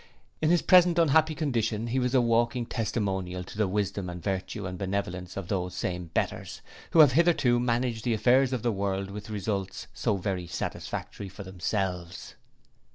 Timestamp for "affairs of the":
8.15-8.71